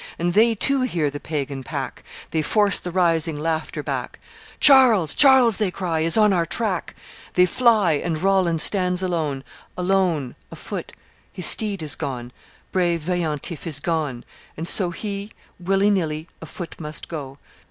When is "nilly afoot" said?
15.91-16.77